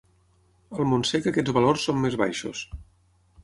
[0.77, 2.67] Al Montsec aquests valors són més baixos.